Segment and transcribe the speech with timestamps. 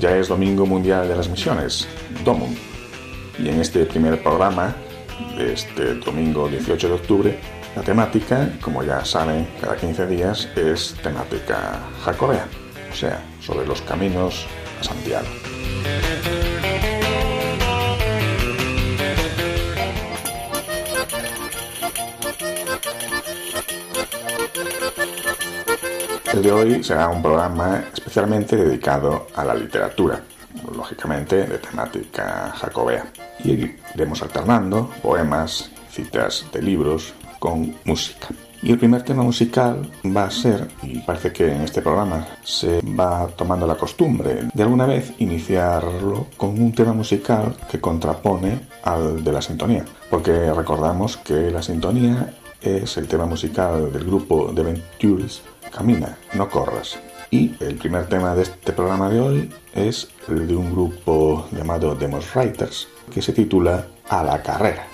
[0.00, 1.86] Ya es Domingo Mundial de las Misiones,
[2.24, 2.56] DOMUN.
[3.38, 4.74] Y en este primer programa,
[5.36, 7.38] de este domingo 18 de octubre,
[7.76, 12.48] la temática, como ya saben, cada 15 días es temática jacobea,
[12.90, 14.46] o sea, sobre los caminos
[14.80, 15.39] a Santiago.
[26.40, 30.22] De hoy será un programa especialmente dedicado a la literatura,
[30.74, 33.04] lógicamente de temática jacobea.
[33.44, 38.28] Y iremos alternando poemas, citas de libros con música.
[38.62, 42.80] Y el primer tema musical va a ser, y parece que en este programa se
[42.98, 49.22] va tomando la costumbre de alguna vez iniciarlo con un tema musical que contrapone al
[49.22, 49.84] de la sintonía.
[50.08, 56.48] Porque recordamos que la sintonía es el tema musical del grupo The Ventures Camina, no
[56.48, 56.98] corras.
[57.30, 61.94] Y el primer tema de este programa de hoy es el de un grupo llamado
[61.94, 64.89] Demos Writers que se titula A la carrera.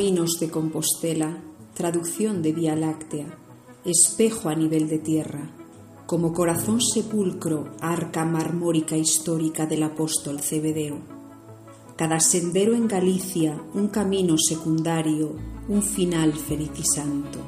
[0.00, 1.42] Caminos de Compostela,
[1.74, 3.36] traducción de Vía Láctea,
[3.84, 5.50] espejo a nivel de tierra,
[6.06, 10.96] como corazón sepulcro, arca marmórica histórica del apóstol Cebedeo.
[11.96, 15.36] Cada sendero en Galicia, un camino secundario,
[15.68, 17.38] un final feliz y santo.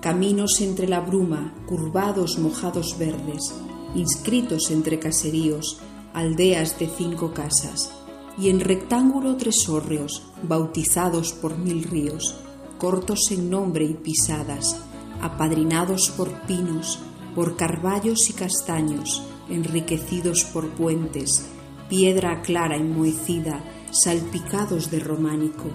[0.00, 3.52] Caminos entre la bruma, curvados mojados verdes,
[3.94, 5.80] inscritos entre caseríos,
[6.14, 7.92] aldeas de cinco casas,
[8.38, 12.36] y en rectángulo tres hórreos, bautizados por mil ríos,
[12.78, 14.80] cortos en nombre y pisadas,
[15.20, 17.00] apadrinados por pinos,
[17.34, 21.46] por carballos y castaños, enriquecidos por puentes,
[21.88, 25.70] piedra clara enmohecida, salpicados de románico,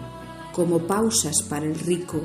[0.54, 2.22] como pausas para el rico,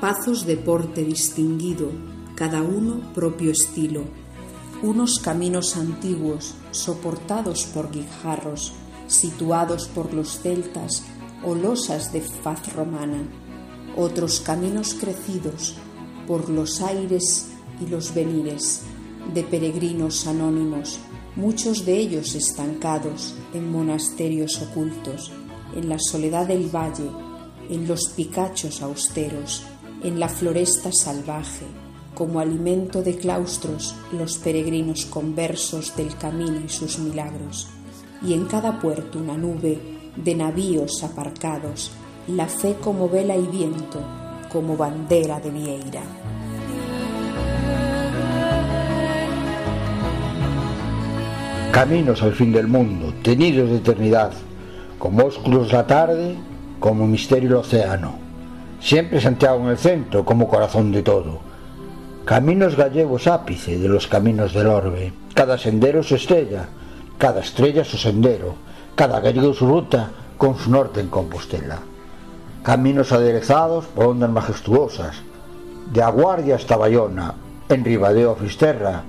[0.00, 1.90] pazos de porte distinguido,
[2.34, 4.04] cada uno propio estilo,
[4.82, 8.72] unos caminos antiguos, soportados por guijarros,
[9.12, 11.04] situados por los celtas
[11.44, 13.22] o losas de faz romana,
[13.96, 15.74] otros caminos crecidos
[16.26, 17.48] por los aires
[17.80, 18.82] y los venires
[19.34, 20.98] de peregrinos anónimos,
[21.36, 25.32] muchos de ellos estancados en monasterios ocultos,
[25.74, 27.10] en la soledad del valle,
[27.70, 29.64] en los picachos austeros,
[30.02, 31.66] en la floresta salvaje,
[32.14, 37.68] como alimento de claustros los peregrinos conversos del camino y sus milagros
[38.24, 39.78] y en cada puerto una nube
[40.16, 41.92] de navíos aparcados,
[42.28, 44.00] la fe como vela y viento,
[44.50, 46.02] como bandera de Vieira.
[51.72, 54.32] Caminos al fin del mundo, tenidos de eternidad,
[54.98, 56.36] como ósculos la tarde,
[56.78, 58.18] como misterio del océano.
[58.78, 61.40] Siempre Santiago en el centro, como corazón de todo.
[62.24, 65.12] Caminos gallegos ápice de los caminos del orbe.
[65.34, 66.68] Cada sendero su estrella,
[67.22, 68.56] cada estrella su sendero,
[68.96, 71.78] cada gallego su ruta con su norte en Compostela.
[72.64, 75.22] Caminos aderezados por ondas majestuosas,
[75.92, 77.34] de Aguardia hasta Bayona,
[77.68, 79.04] en Ribadeo Fisterra,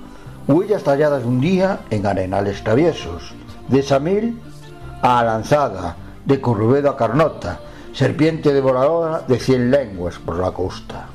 [0.47, 3.33] huellas talladas un día en arenales traviesos,
[3.67, 4.39] de Samil
[5.01, 7.61] a Alanzada, de Currubedo a Carnota,
[7.93, 11.07] serpiente devoradora de cien lenguas por la costa.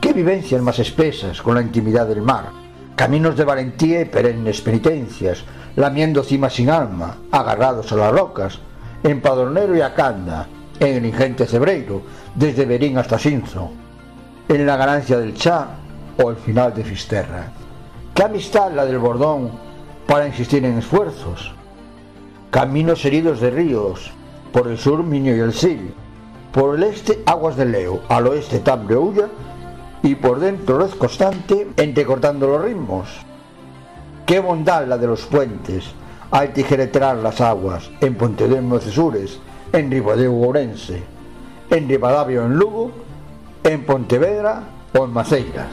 [0.00, 2.65] Qué vivencias más espesas con la intimidad del mar,
[2.96, 5.44] caminos de valentía y perennes penitencias,
[5.76, 8.58] lamiendo cimas sin alma, agarrados a las rocas,
[9.02, 10.48] en Padronero y Acanda,
[10.80, 12.02] en el ingente Cebreiro,
[12.34, 13.70] desde Berín hasta Sinzo,
[14.48, 15.68] en la ganancia del Chá
[16.22, 17.52] o el final de Fisterra.
[18.14, 19.50] Qué amistad la del Bordón
[20.06, 21.52] para insistir en esfuerzos.
[22.50, 24.10] Caminos heridos de ríos,
[24.52, 25.92] por el sur Miño y el Sil,
[26.50, 29.28] por el este Aguas del Leo, al oeste Tambreoulla
[30.06, 33.08] y por dentro Red Constante entrecortando los ritmos.
[34.24, 35.84] Qué bondad la de los puentes,
[36.30, 39.40] al tijeretrar las aguas en Pontedemo Cesures,
[39.72, 41.02] en Ribadeo Ourense,
[41.70, 42.92] en Ribadavio en Lugo,
[43.64, 44.62] en Pontevedra
[44.96, 45.66] o en Maceira.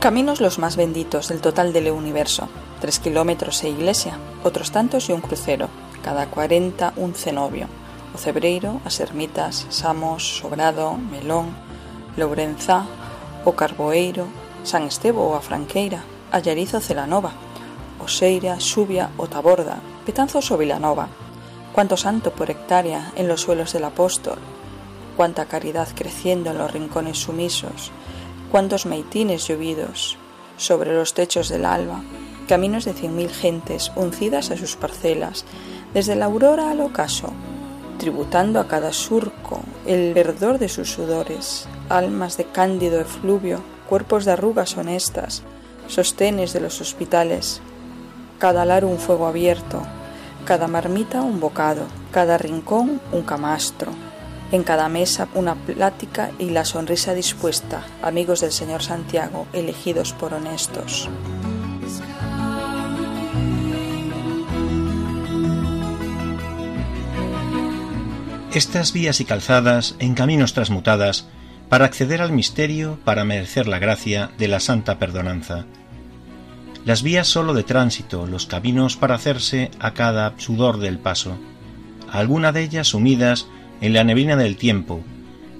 [0.00, 2.48] Caminos los más benditos del total del universo.
[2.80, 5.68] Tres kilómetros e iglesia, otros tantos y un crucero,
[6.02, 7.68] cada cuarenta un cenobio.
[8.14, 11.54] O Cebreiro, as Ermitas, Samos, Sobrado, Melón,
[12.16, 12.86] Lourenza,
[13.44, 14.26] o Carboeiro,
[14.64, 16.02] San Estevo ou a Franqueira,
[16.32, 17.32] Allarizo Celanova,
[17.98, 21.08] Oseira, Xubia o Taborda, Petanzos o Vilanova.
[21.72, 24.38] Cuánto santo por hectárea en los suelos del apóstol,
[25.16, 27.92] cuánta caridad creciendo en los rincones sumisos,
[28.50, 30.18] cuántos maitines llovidos
[30.56, 32.02] sobre los techos del alba,
[32.48, 35.44] caminos de cien mil gentes uncidas a sus parcelas,
[35.94, 37.32] desde la aurora al ocaso,
[38.00, 43.60] tributando a cada surco el verdor de sus sudores, almas de cándido efluvio,
[43.90, 45.42] cuerpos de arrugas honestas,
[45.86, 47.60] sostenes de los hospitales,
[48.38, 49.82] cada lar un fuego abierto,
[50.46, 53.92] cada marmita un bocado, cada rincón un camastro,
[54.50, 60.32] en cada mesa una plática y la sonrisa dispuesta, amigos del Señor Santiago, elegidos por
[60.32, 61.10] honestos.
[68.52, 71.28] Estas vías y calzadas en caminos transmutadas
[71.68, 75.66] para acceder al misterio, para merecer la gracia de la santa perdonanza.
[76.84, 81.38] Las vías sólo de tránsito, los caminos para hacerse a cada sudor del paso,
[82.10, 83.46] alguna de ellas sumidas
[83.80, 85.00] en la neblina del tiempo,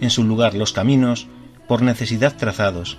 [0.00, 1.28] en su lugar los caminos,
[1.68, 2.98] por necesidad trazados,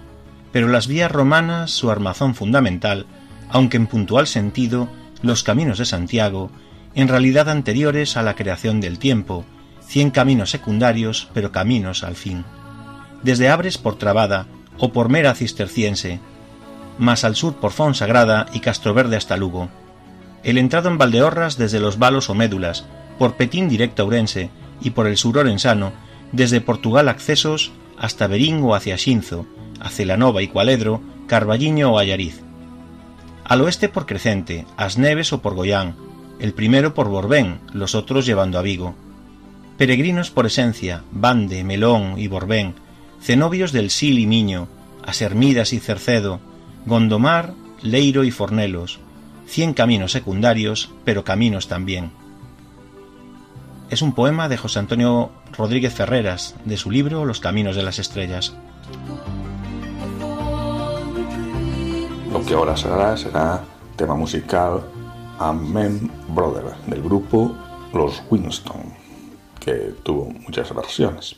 [0.54, 3.08] pero las vías romanas su armazón fundamental,
[3.50, 4.88] aunque en puntual sentido,
[5.22, 6.50] los caminos de Santiago,
[6.96, 9.44] en realidad anteriores a la creación del tiempo,
[9.92, 12.46] cien caminos secundarios, pero caminos al fin.
[13.24, 14.48] Desde Abres por Trabada,
[14.78, 16.22] o por Mera Cisterciense,
[16.98, 19.68] más al sur por Fonsagrada y Castroverde hasta Lugo.
[20.44, 22.86] El entrado en Valdeorras desde los Valos o Médulas,
[23.20, 25.92] por Petín directo a Ourense, y por el sur orensano,
[26.32, 29.46] desde Portugal accesos hasta Berín o hacia Xinzo,
[29.82, 32.40] a Celanova y Cualedro, Carballiño o Ayariz.
[33.44, 35.98] Al oeste por Crecente, Asneves o por Goyán,
[36.40, 38.96] el primero por Borbén, los otros llevando a Vigo.
[39.78, 42.76] Peregrinos por Esencia, Bande, Melón y Borbén,
[43.22, 44.68] cenobios del Sil y Miño,
[45.04, 46.40] Asermidas y Cercedo,
[46.86, 49.00] Gondomar, Leiro y Fornelos,
[49.48, 52.12] cien caminos secundarios, pero caminos también
[53.92, 58.00] es un poema de José Antonio Rodríguez Ferreras, de su libro Los Caminos de las
[58.00, 58.54] Estrellas.
[62.32, 63.66] Lo que ahora será será
[63.98, 64.82] tema musical
[65.40, 67.54] Amen Brother del grupo
[67.94, 68.94] Los Winston,
[69.62, 71.36] que tuvo muchas versiones.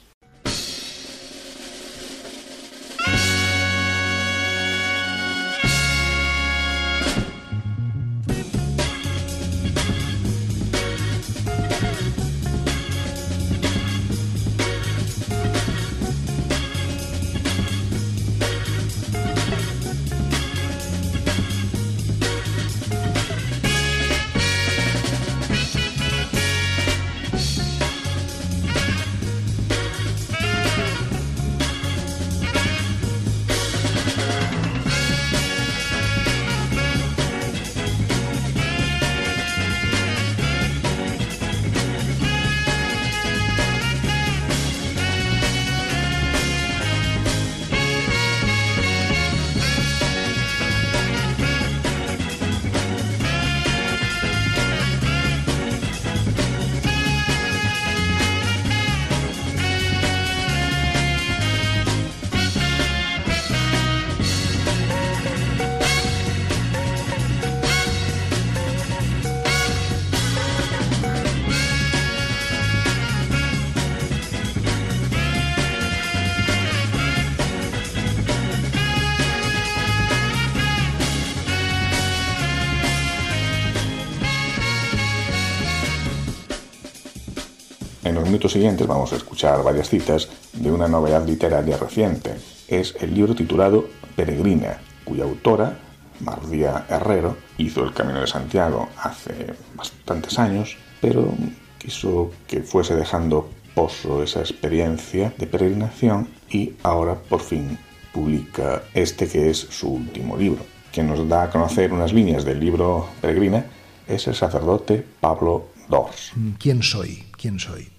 [88.43, 92.35] Minutos siguientes vamos a escuchar varias citas de una novedad literaria reciente.
[92.67, 93.85] Es el libro titulado
[94.17, 95.79] Peregrina, cuya autora,
[96.19, 101.33] Mardía Herrero, hizo el Camino de Santiago hace bastantes años, pero
[101.77, 107.79] quiso que fuese dejando pozo esa experiencia de peregrinación y ahora por fin
[108.12, 110.65] publica este que es su último libro.
[110.91, 113.65] Quien nos da a conocer unas líneas del libro Peregrina
[114.05, 116.33] es el sacerdote Pablo Dors.
[116.59, 117.23] ¿Quién soy?
[117.38, 117.92] ¿Quién soy?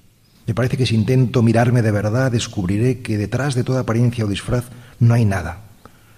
[0.46, 4.28] Me parece que si intento mirarme de verdad descubriré que detrás de toda apariencia o
[4.28, 4.64] disfraz
[5.00, 5.60] no hay nada.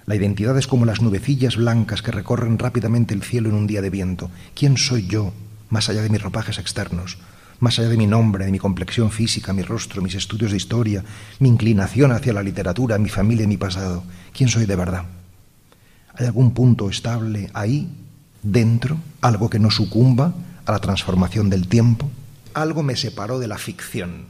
[0.06, 3.82] La identidad es como las nubecillas blancas que recorren rápidamente el cielo en un día
[3.82, 4.30] de viento.
[4.54, 5.32] ¿Quién soy yo,
[5.70, 7.18] más allá de mis ropajes externos?
[7.60, 11.04] más allá de mi nombre, de mi complexión física, mi rostro, mis estudios de historia,
[11.38, 14.02] mi inclinación hacia la literatura, mi familia y mi pasado.
[14.36, 15.04] ¿Quién soy de verdad?
[16.14, 17.88] ¿Hay algún punto estable ahí,
[18.42, 22.10] dentro, algo que no sucumba a la transformación del tiempo?
[22.56, 24.28] Algo me separó de la ficción.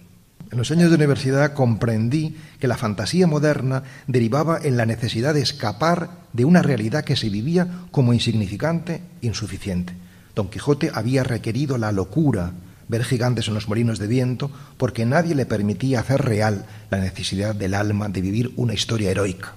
[0.50, 5.42] En los años de universidad comprendí que la fantasía moderna derivaba en la necesidad de
[5.42, 9.92] escapar de una realidad que se vivía como insignificante, insuficiente.
[10.34, 12.50] Don Quijote había requerido la locura,
[12.88, 17.54] ver gigantes en los molinos de viento, porque nadie le permitía hacer real la necesidad
[17.54, 19.54] del alma de vivir una historia heroica.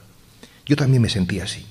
[0.68, 1.66] Yo también me sentía así.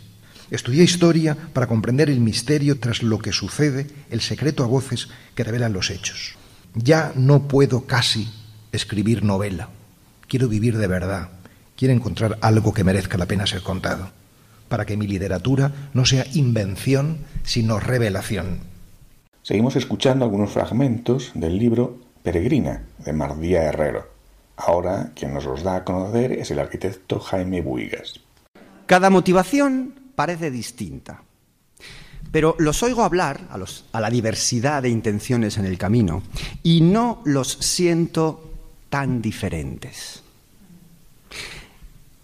[0.50, 5.44] Estudié historia para comprender el misterio tras lo que sucede, el secreto a voces que
[5.44, 6.37] revelan los hechos.
[6.74, 8.28] Ya no puedo casi
[8.72, 9.68] escribir novela.
[10.26, 11.30] Quiero vivir de verdad.
[11.76, 14.10] Quiero encontrar algo que merezca la pena ser contado,
[14.68, 18.60] para que mi literatura no sea invención, sino revelación.
[19.42, 24.08] Seguimos escuchando algunos fragmentos del libro Peregrina de Mardía Herrero.
[24.56, 28.20] Ahora quien nos los da a conocer es el arquitecto Jaime Buigas.
[28.86, 31.22] Cada motivación parece distinta,
[32.30, 36.22] pero los oigo hablar a, la diversidad de intenciones en el camino
[36.62, 38.52] y no los siento
[38.90, 40.22] tan diferentes.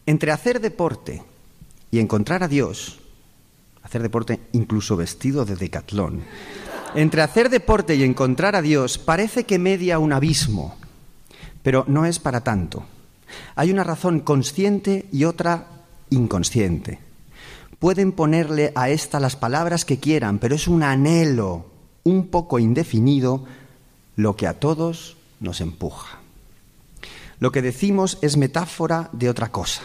[0.07, 1.23] Entre hacer deporte
[1.91, 2.99] y encontrar a Dios,
[3.83, 6.23] hacer deporte incluso vestido de decatlón,
[6.95, 10.77] entre hacer deporte y encontrar a Dios parece que media un abismo,
[11.63, 12.85] pero no es para tanto.
[13.57, 15.67] Hay una razón consciente y otra
[16.11, 17.01] inconsciente.
[17.85, 21.67] Pueden ponerle a esta las palabras que quieran, pero es un anhelo
[22.03, 23.45] un poco indefinido
[24.17, 26.19] lo que a todos nos empuja.
[27.41, 29.83] Lo que decimos es metáfora de otra cosa.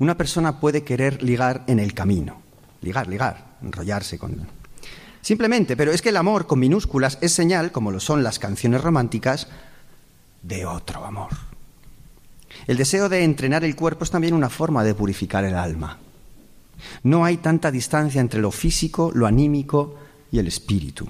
[0.00, 2.38] Una persona puede querer ligar en el camino,
[2.80, 4.48] ligar, ligar, enrollarse con
[5.22, 8.80] Simplemente, pero es que el amor con minúsculas es señal, como lo son las canciones
[8.80, 9.46] románticas,
[10.42, 11.30] de otro amor.
[12.66, 16.00] El deseo de entrenar el cuerpo es también una forma de purificar el alma.
[17.06, 19.94] No hay tanta distancia entre lo físico, lo anímico
[20.32, 21.06] y el espíritu.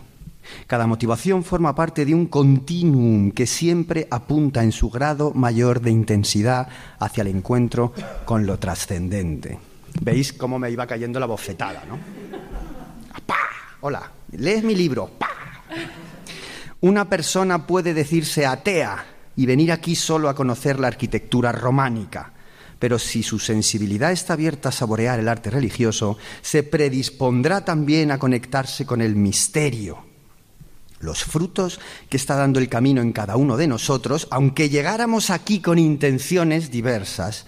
[0.66, 5.90] Cada motivación forma parte de un continuum que siempre apunta en su grado mayor de
[5.90, 7.94] intensidad hacia el encuentro
[8.26, 9.58] con lo trascendente.
[10.02, 11.98] ¿Veis cómo me iba cayendo la bofetada, no?
[13.80, 15.12] Hola, lees mi libro.
[16.82, 19.02] Una persona puede decirse atea
[19.34, 22.34] y venir aquí solo a conocer la arquitectura románica,
[22.78, 28.18] pero si su sensibilidad está abierta a saborear el arte religioso, se predispondrá también a
[28.18, 30.04] conectarse con el misterio.
[31.00, 31.78] Los frutos
[32.08, 36.70] que está dando el camino en cada uno de nosotros, aunque llegáramos aquí con intenciones
[36.70, 37.46] diversas,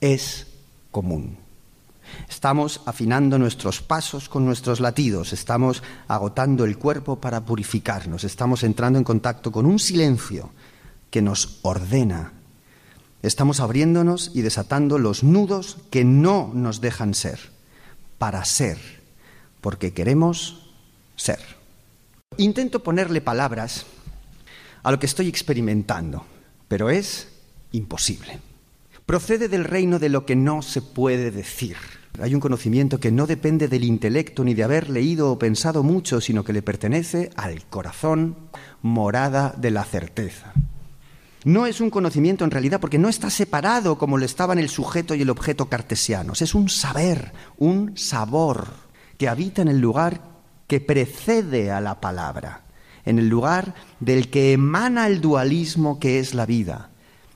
[0.00, 0.46] es
[0.90, 1.38] común.
[2.28, 8.98] Estamos afinando nuestros pasos con nuestros latidos, estamos agotando el cuerpo para purificarnos, estamos entrando
[8.98, 10.50] en contacto con un silencio
[11.10, 12.32] que nos ordena.
[13.22, 17.38] Estamos abriéndonos y desatando los nudos que no nos dejan ser,
[18.18, 18.78] para ser,
[19.60, 20.72] porque queremos
[21.16, 21.38] ser.
[22.36, 23.86] Intento ponerle palabras
[24.82, 26.26] a lo que estoy experimentando,
[26.68, 27.28] pero es
[27.70, 28.40] imposible.
[29.06, 31.76] Procede del reino de lo que no se puede decir
[32.20, 36.20] hay un conocimiento que no depende del intelecto ni de haber leído o pensado mucho,
[36.20, 38.36] sino que le pertenece al corazón,
[38.82, 40.52] morada de la certeza.
[41.44, 45.14] No es un conocimiento en realidad porque no está separado como lo estaban el sujeto
[45.14, 46.40] y el objeto cartesianos.
[46.40, 48.68] Es un saber, un sabor
[49.18, 50.20] que habita en el lugar
[50.68, 52.62] que precede a la palabra,
[53.04, 56.90] en el lugar del que emana el dualismo que es la vida.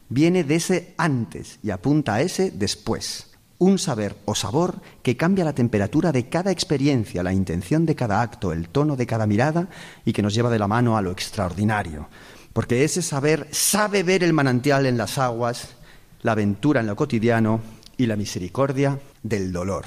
[0.09, 5.45] Viene de ese antes y apunta a ese después un saber o sabor que cambia
[5.45, 9.69] la temperatura de cada experiencia, la intención de cada acto, el tono de cada mirada
[10.05, 12.09] y que nos lleva de la mano a lo extraordinario.
[12.57, 15.77] Porque ese saber sabe ver el manantial en las aguas,
[16.23, 17.61] la aventura en lo cotidiano
[17.99, 19.85] y la misericordia del dolor.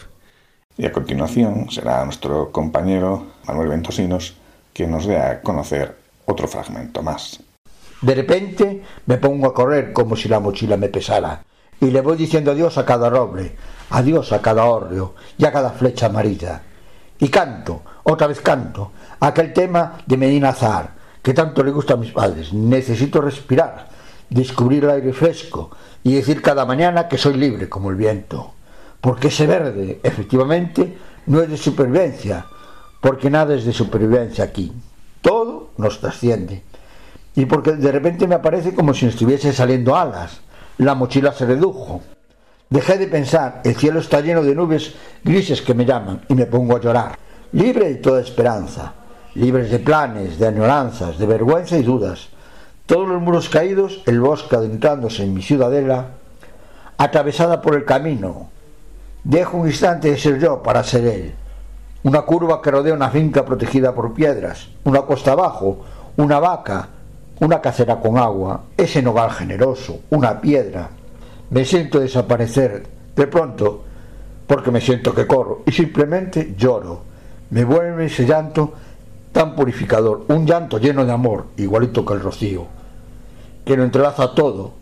[0.78, 4.36] Y a continuación será nuestro compañero Manuel Ventosinos
[4.72, 5.98] quien nos dé a conocer
[6.28, 7.40] otro fragmento más.
[8.04, 11.44] De repente me pongo a correr como si la mochila me pesara
[11.82, 13.56] y le voy diciendo adiós a cada roble,
[13.90, 16.62] adiós a cada hórreo y a cada flecha amarilla.
[17.18, 21.98] Y canto, otra vez canto, aquel tema de Medina Zahar, que tanto le gusta a
[21.98, 22.54] mis padres.
[22.54, 23.88] Necesito respirar,
[24.30, 25.72] descubrir el aire fresco
[26.04, 28.54] y decir cada mañana que soy libre como el viento.
[29.02, 30.98] Porque ese verde, efectivamente,
[31.28, 32.46] no es de supervivencia,
[33.02, 34.72] porque nada es de supervivencia aquí.
[35.22, 36.64] Todo nos trasciende.
[37.36, 40.42] Y porque de repente me aparece como si estuviese saliendo alas.
[40.78, 42.02] La mochila se redujo.
[42.70, 46.46] Dejé de pensar, el cielo está lleno de nubes grises que me llaman y me
[46.46, 47.18] pongo a llorar.
[47.52, 48.94] Libre de toda esperanza,
[49.40, 52.30] libres de planes, de añoranzas, de vergüenza y dudas.
[52.86, 56.08] Todos los muros caídos, el bosque adentrándose en mi ciudadela,
[56.98, 58.50] atravesada por el camino.
[59.24, 61.34] Dejo un instante de ser yo para ser él
[62.04, 65.80] una curva que rodea una finca protegida por piedras, una costa abajo,
[66.18, 66.88] una vaca,
[67.40, 70.90] una cacera con agua, ese nogal generoso, una piedra.
[71.50, 73.84] Me siento desaparecer de pronto
[74.48, 77.02] porque me siento que corro y simplemente lloro.
[77.50, 78.74] Me vuelve ese llanto
[79.32, 82.66] tan purificador, un llanto lleno de amor, igualito que el rocío,
[83.66, 84.74] que lo entrelaza todo,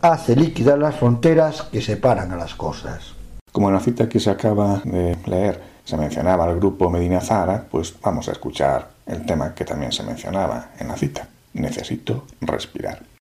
[0.00, 3.14] hace líquidas las fronteras que separan a las cosas.
[3.52, 7.64] Como en la cita que se acaba de leer, se mencionaba el grupo Medina Zara,
[7.70, 11.28] pues vamos a escuchar el tema que también se mencionaba en la cita.
[11.54, 13.15] Necesito respirar.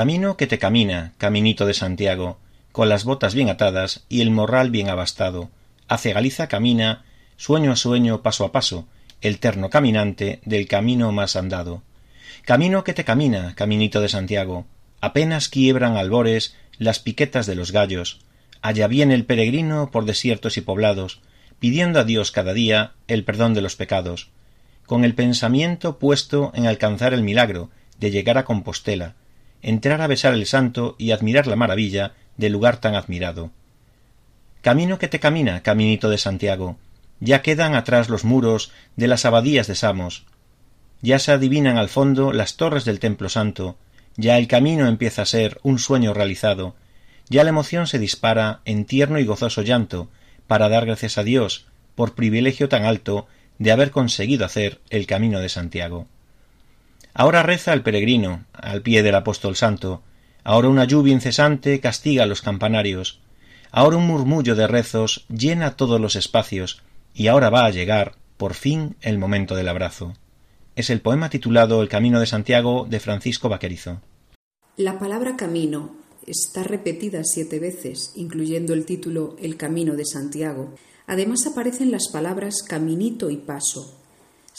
[0.00, 2.38] Camino que te camina, caminito de Santiago,
[2.72, 5.50] con las botas bien atadas y el morral bien abastado.
[5.88, 7.04] Hace Galiza camina,
[7.36, 8.88] sueño a sueño, paso a paso,
[9.20, 11.82] el terno caminante del camino más andado.
[12.46, 14.64] Camino que te camina, caminito de Santiago,
[15.02, 18.20] apenas quiebran albores las piquetas de los gallos.
[18.62, 21.20] Allá viene el peregrino por desiertos y poblados,
[21.58, 24.30] pidiendo a Dios cada día el perdón de los pecados,
[24.86, 29.16] con el pensamiento puesto en alcanzar el milagro, de llegar a Compostela,
[29.62, 33.50] entrar a besar el santo y admirar la maravilla del lugar tan admirado.
[34.62, 36.76] Camino que te camina, caminito de Santiago,
[37.20, 40.24] ya quedan atrás los muros de las abadías de Samos,
[41.02, 43.76] ya se adivinan al fondo las torres del templo santo,
[44.16, 46.74] ya el camino empieza a ser un sueño realizado,
[47.28, 50.08] ya la emoción se dispara en tierno y gozoso llanto,
[50.46, 55.38] para dar gracias a Dios por privilegio tan alto de haber conseguido hacer el camino
[55.40, 56.06] de Santiago.
[57.14, 60.02] Ahora reza el peregrino, al pie del apóstol santo,
[60.44, 63.20] ahora una lluvia incesante castiga los campanarios,
[63.72, 66.82] ahora un murmullo de rezos llena todos los espacios,
[67.14, 70.14] y ahora va a llegar, por fin, el momento del abrazo.
[70.76, 74.00] Es el poema titulado El Camino de Santiago de Francisco Vaquerizo.
[74.76, 75.96] La palabra camino
[76.26, 80.74] está repetida siete veces, incluyendo el título El Camino de Santiago.
[81.06, 83.99] Además aparecen las palabras caminito y paso.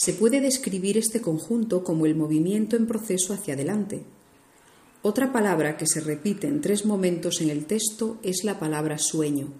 [0.04, 4.02] Se puede describir este conjunto como el movimiento en proceso hacia adelante.
[5.04, 9.54] Otra palabra que se repite en tres momentos en el texto es la palabra sueño.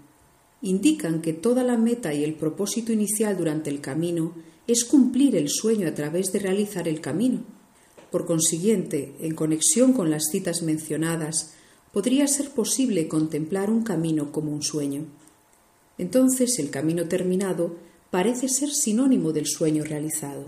[0.64, 4.34] Indican que toda la meta y el propósito inicial durante el camino
[4.66, 7.42] es cumplir el sueño a través de realizar el camino.
[8.10, 11.54] Por consiguiente, en conexión con las citas mencionadas,
[11.94, 15.06] podría ser posible contemplar un camino como un sueño.
[16.00, 20.44] Entonces el camino terminado parece ser sinónimo del sueño realizado.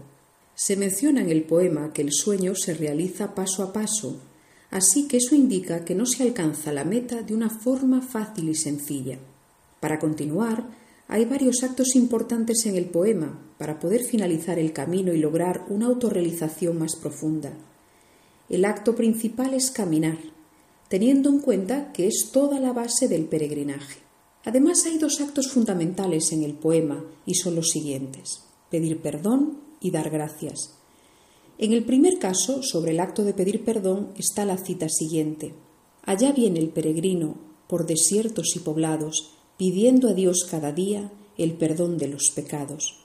[0.54, 4.19] Se menciona en el poema que el sueño se realiza paso a paso,
[4.69, 8.56] así que eso indica que no se alcanza la meta de una forma fácil y
[8.56, 9.17] sencilla.
[9.80, 10.67] Para continuar,
[11.08, 15.86] hay varios actos importantes en el poema para poder finalizar el camino y lograr una
[15.86, 17.54] autorrealización más profunda.
[18.49, 20.17] El acto principal es caminar,
[20.89, 24.03] teniendo en cuenta que es toda la base del peregrinaje.
[24.43, 29.91] Además hay dos actos fundamentales en el poema y son los siguientes pedir perdón y
[29.91, 30.73] dar gracias.
[31.60, 35.53] En el primer caso, sobre el acto de pedir perdón, está la cita siguiente.
[36.01, 37.36] Allá viene el peregrino,
[37.67, 42.97] por desiertos y poblados, pidiendo a Dios cada día el perdón de los pecados.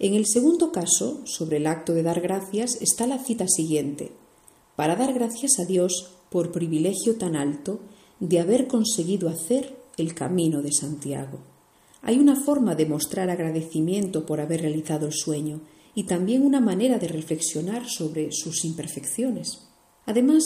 [0.00, 4.12] En el segundo caso, sobre el acto de dar gracias, está la cita siguiente.
[4.76, 7.80] Para dar gracias a Dios por privilegio tan alto
[8.20, 11.38] de haber conseguido hacer el camino de Santiago.
[12.02, 15.60] Hay una forma de mostrar agradecimiento por haber realizado el sueño
[15.94, 19.66] y también una manera de reflexionar sobre sus imperfecciones.
[20.04, 20.44] Además,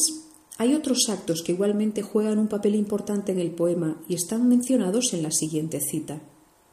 [0.58, 5.12] hay otros actos que igualmente juegan un papel importante en el poema y están mencionados
[5.12, 6.20] en la siguiente cita.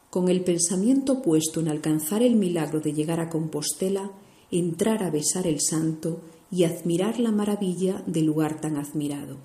[0.09, 4.11] Con el pensamiento puesto en alcanzar el milagro de llegar a Compostela,
[4.51, 9.37] entrar a besar el santo y admirar la maravilla del lugar tan admirado.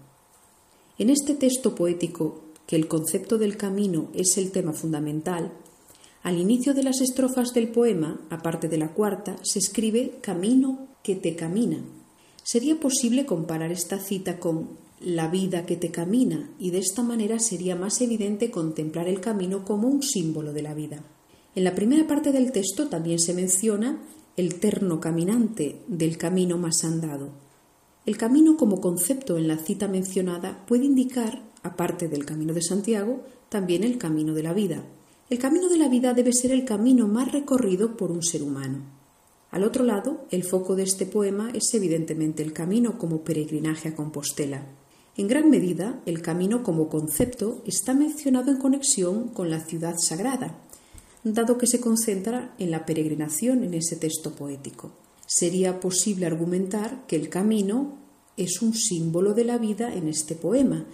[0.98, 5.52] En este texto poético, que el concepto del camino es el tema fundamental,
[6.22, 11.14] al inicio de las estrofas del poema, aparte de la cuarta, se escribe camino que
[11.14, 11.84] te camina.
[12.42, 14.70] Sería posible comparar esta cita con
[15.02, 19.66] la vida que te camina y de esta manera sería más evidente contemplar el camino
[19.66, 21.04] como un símbolo de la vida.
[21.54, 24.02] En la primera parte del texto también se menciona
[24.38, 27.32] el terno caminante del camino más andado.
[28.06, 33.24] El camino como concepto en la cita mencionada puede indicar, aparte del camino de Santiago,
[33.48, 34.84] también el camino de la vida.
[35.30, 38.82] El camino de la vida debe ser el camino más recorrido por un ser humano.
[39.50, 43.94] Al otro lado, el foco de este poema es evidentemente el camino como peregrinaje a
[43.94, 44.66] Compostela.
[45.16, 50.58] En gran medida, el camino como concepto está mencionado en conexión con la ciudad sagrada,
[51.22, 54.92] dado que se concentra en la peregrinación en ese texto poético.
[55.26, 57.98] Sería posible argumentar que el camino
[58.38, 60.86] es un símbolo de la vida en este poema,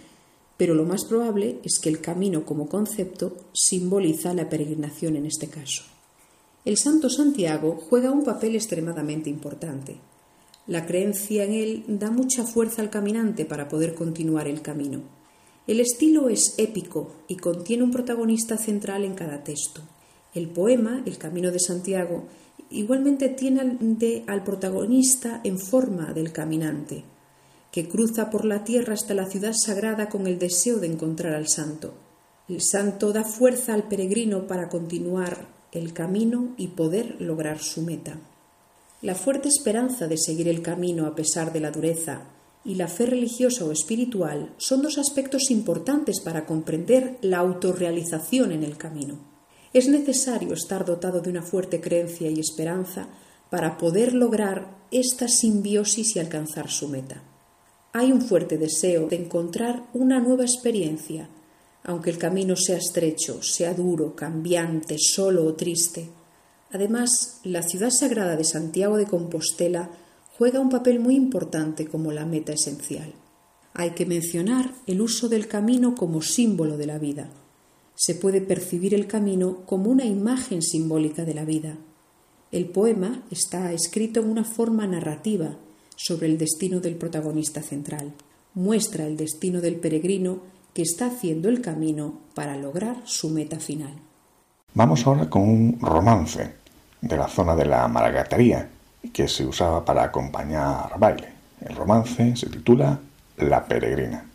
[0.59, 5.49] pero lo más probable es que el camino como concepto simboliza la peregrinación en este
[5.49, 5.85] caso.
[6.67, 9.97] El Santo Santiago juega un papel extremadamente importante.
[10.67, 15.01] La creencia en él da mucha fuerza al caminante para poder continuar el camino.
[15.67, 19.81] El estilo es épico y contiene un protagonista central en cada texto.
[20.35, 22.25] El poema, El Camino de Santiago,
[22.71, 23.61] igualmente tiene
[24.27, 27.05] al, protagonista en forma del caminante,
[27.71, 31.49] que cruza por la tierra hasta la ciudad sagrada con el deseo de encontrar al
[31.49, 31.95] santo.
[32.49, 38.19] El santo da fuerza al peregrino para continuar el camino y poder lograr su meta.
[39.03, 42.23] La fuerte esperanza de seguir el camino a pesar de la dureza
[42.65, 48.65] y la fe religiosa o espiritual son dos aspectos importantes para comprender la autorrealización en
[48.65, 49.19] el camino.
[49.73, 53.09] Es necesario estar dotado de una fuerte creencia y esperanza
[53.51, 57.23] para poder lograr esta simbiosis y alcanzar su meta.
[57.93, 61.29] Hay un fuerte deseo de encontrar una nueva experiencia,
[61.85, 66.11] aunque el camino sea estrecho, sea duro, cambiante, solo o triste.
[66.71, 69.91] Además, la ciudad sagrada de Santiago de Compostela
[70.37, 73.15] juega un papel muy importante como la meta esencial.
[73.73, 77.31] Hay que mencionar el uso del camino como símbolo de la vida.
[77.95, 81.79] Se puede percibir el camino como una imagen simbólica de la vida.
[82.53, 85.57] El poema está escrito en una forma narrativa
[85.99, 88.13] sobre el destino del protagonista central.
[88.55, 90.39] Muestra el destino del peregrino
[90.73, 93.93] que está haciendo el camino para lograr su meta final.
[94.75, 96.55] Vamos ahora con un romance
[97.01, 98.71] de la zona de la Maragatería
[99.13, 101.33] que se usaba para acompañar baile.
[101.61, 102.99] El romance se titula
[103.39, 104.28] La Peregrina.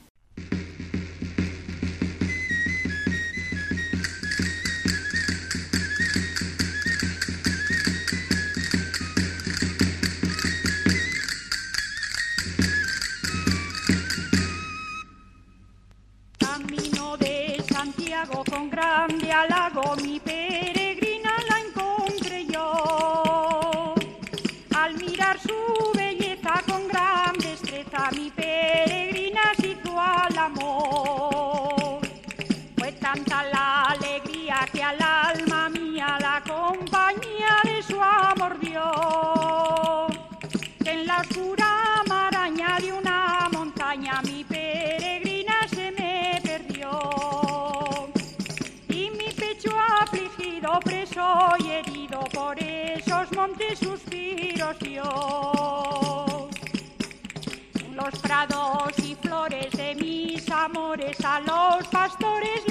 [60.93, 62.63] A los pastores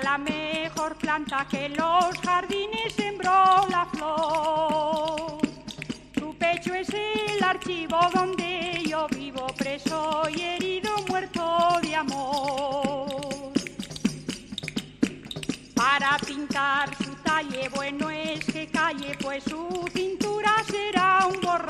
[0.00, 5.38] la mejor planta que los jardines sembró la flor.
[6.18, 13.52] Su pecho es el archivo donde yo vivo preso y herido, muerto de amor.
[15.74, 21.65] Para pintar su talle, bueno es que calle, pues su cintura será un borrón.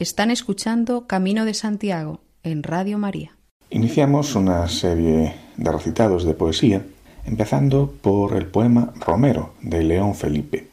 [0.00, 3.36] Están escuchando Camino de Santiago en Radio María.
[3.68, 6.86] Iniciamos una serie de recitados de poesía,
[7.26, 10.68] empezando por el poema Romero de León Felipe,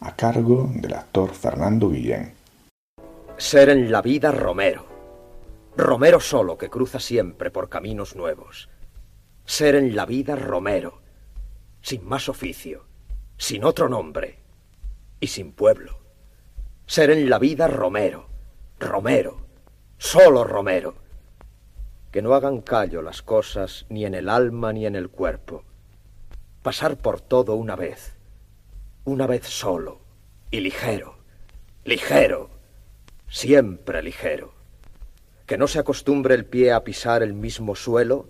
[0.00, 2.34] a cargo del actor Fernando Guillén.
[3.38, 4.84] Ser en la vida Romero.
[5.74, 8.68] Romero solo que cruza siempre por caminos nuevos.
[9.46, 11.00] Ser en la vida Romero,
[11.80, 12.84] sin más oficio,
[13.38, 14.40] sin otro nombre
[15.20, 16.00] y sin pueblo.
[16.84, 18.27] Ser en la vida Romero,
[18.80, 19.40] Romero,
[19.98, 20.94] solo Romero.
[22.12, 25.64] Que no hagan callo las cosas ni en el alma ni en el cuerpo.
[26.62, 28.16] Pasar por todo una vez,
[29.04, 30.00] una vez solo
[30.50, 31.16] y ligero,
[31.84, 32.50] ligero,
[33.28, 34.54] siempre ligero.
[35.46, 38.28] Que no se acostumbre el pie a pisar el mismo suelo,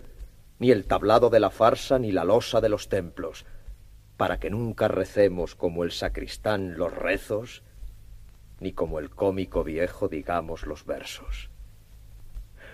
[0.57, 3.45] ni el tablado de la farsa, ni la losa de los templos.
[4.19, 7.63] para que nunca recemos como el sacristán los rezos,
[8.59, 11.49] ni como el cómico viejo digamos los versos.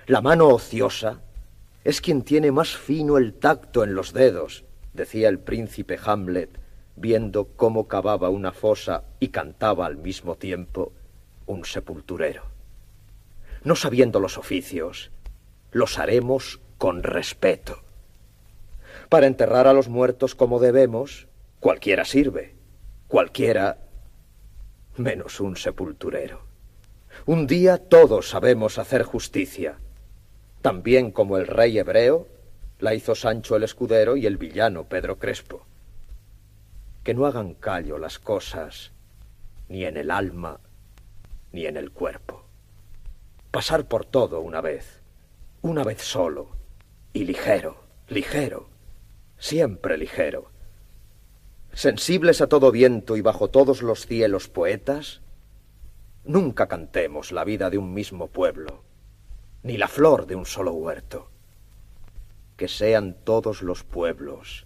[0.08, 1.22] La mano ociosa
[1.84, 6.60] es quien tiene más fino el tacto en los dedos, decía el príncipe Hamlet,
[6.96, 10.94] viendo cómo cavaba una fosa y cantaba al mismo tiempo
[11.46, 12.44] un sepulturero.
[13.64, 15.12] No sabiendo los oficios,
[15.72, 17.82] los haremos con respeto.
[19.10, 21.28] Para enterrar a los muertos como debemos,
[21.60, 22.56] cualquiera sirve,
[23.08, 23.78] cualquiera
[24.98, 26.42] menos un sepulturero.
[27.26, 29.78] Un día todos sabemos hacer justicia,
[30.62, 32.28] también como el rey hebreo
[32.80, 35.66] la hizo Sancho el escudero y el villano Pedro Crespo.
[37.04, 38.92] Que no hagan callo las cosas,
[39.70, 40.60] ni en el alma,
[41.52, 42.44] ni en el cuerpo.
[43.52, 45.02] Pasar por todo una vez,
[45.62, 46.50] una vez solo,
[47.14, 47.78] y ligero,
[48.10, 48.70] ligero,
[49.38, 50.52] siempre ligero.
[51.76, 55.22] Sensibles a todo viento y bajo todos los cielos poetas,
[56.24, 58.84] nunca cantemos la vida de un mismo pueblo,
[59.62, 61.30] ni la flor de un solo huerto
[62.56, 64.66] que sean todos los pueblos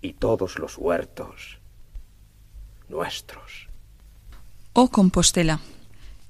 [0.00, 1.58] y todos los huertos
[2.88, 3.68] nuestros.
[4.72, 5.60] Oh Compostela,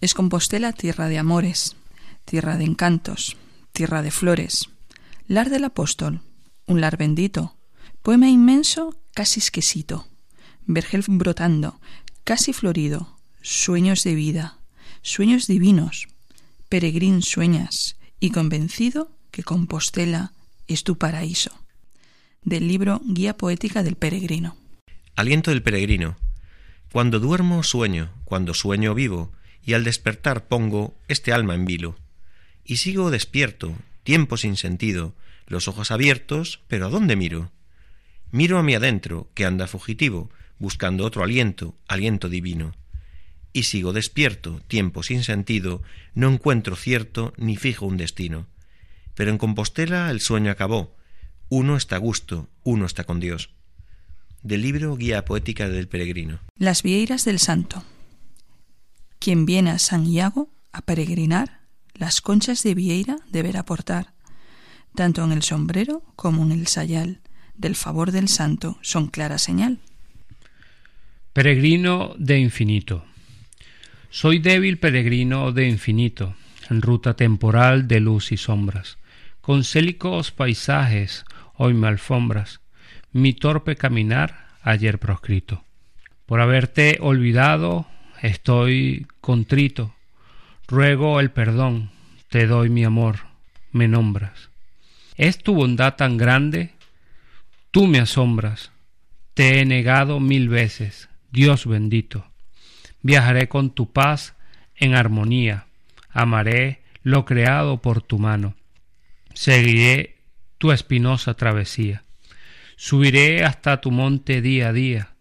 [0.00, 1.76] es Compostela tierra de amores,
[2.24, 3.36] tierra de encantos,
[3.72, 4.68] tierra de flores,
[5.28, 6.22] lar del apóstol,
[6.66, 7.56] un lar bendito,
[8.02, 10.06] poema inmenso, casi exquisito,
[10.66, 11.80] vergel brotando,
[12.24, 14.58] casi florido, sueños de vida,
[15.02, 16.08] sueños divinos,
[16.68, 20.32] peregrín sueñas y convencido que Compostela
[20.66, 21.50] es tu paraíso.
[22.44, 24.56] Del libro Guía Poética del Peregrino.
[25.14, 26.16] Aliento del Peregrino.
[26.90, 29.32] Cuando duermo sueño, cuando sueño vivo,
[29.64, 31.96] y al despertar pongo este alma en vilo.
[32.64, 35.14] Y sigo despierto, tiempo sin sentido,
[35.46, 37.52] los ojos abiertos, pero ¿a dónde miro?
[38.32, 42.72] Miro a mi adentro, que anda fugitivo, buscando otro aliento, aliento divino.
[43.52, 45.82] Y sigo despierto, tiempo sin sentido,
[46.14, 48.46] no encuentro cierto ni fijo un destino.
[49.14, 50.96] Pero en Compostela el sueño acabó.
[51.50, 53.50] Uno está a gusto, uno está con Dios.
[54.42, 56.40] Del libro Guía Poética del Peregrino.
[56.56, 57.84] Las Vieiras del Santo.
[59.18, 61.60] Quien viene a San Iago a peregrinar,
[61.92, 64.14] las conchas de vieira deberá portar,
[64.94, 67.20] tanto en el sombrero como en el sayal.
[67.54, 69.78] Del favor del santo son clara señal.
[71.32, 73.04] Peregrino de infinito.
[74.10, 76.34] Soy débil peregrino de infinito,
[76.68, 78.98] en ruta temporal de luz y sombras
[79.42, 81.24] con célicos paisajes
[81.56, 82.60] hoy me alfombras
[83.10, 85.64] mi torpe caminar ayer proscrito.
[86.26, 87.86] Por haberte olvidado
[88.22, 89.94] estoy contrito,
[90.68, 91.90] ruego el perdón,
[92.30, 93.16] te doy mi amor,
[93.72, 94.48] me nombras.
[95.16, 96.70] ¿Es tu bondad tan grande?
[97.72, 98.70] Tú me asombras,
[99.34, 102.24] te he negado mil veces, Dios bendito.
[103.02, 104.36] Viajaré con tu paz
[104.76, 105.66] en armonía,
[106.10, 108.54] amaré lo creado por tu mano
[109.34, 110.16] Seguiré
[110.58, 112.02] tu espinosa travesía.
[112.76, 115.14] Subiré hasta tu monte día a día.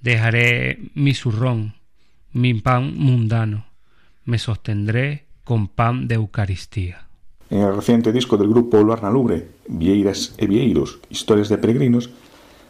[0.00, 1.74] Dejaré mi zurrón,
[2.32, 3.66] mi pan mundano.
[4.24, 7.03] Me sostendré con pan de Eucaristía.
[7.54, 12.10] En el reciente disco del grupo Luarna Lubre, Vieiras e Vieiros, Historias de Peregrinos,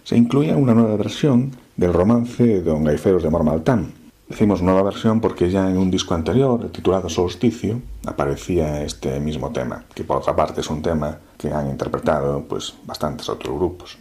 [0.03, 3.95] se incluía una nueva versión del romance Don Gaiferos de Mormaltán,
[4.29, 9.85] Decimos nueva versión porque ya en un disco anterior, titulado Solsticio, aparecía este mismo tema,
[9.95, 13.97] que por otra parte es un tema que han interpretado pues bastantes otros grupos.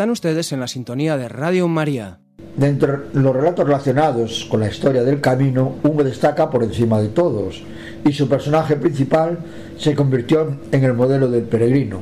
[0.00, 2.20] Están ustedes en la sintonía de Radio María.
[2.56, 7.08] Dentro de los relatos relacionados con la historia del camino, uno destaca por encima de
[7.08, 7.62] todos,
[8.02, 9.40] y su personaje principal
[9.76, 12.00] se convirtió en el modelo del peregrino,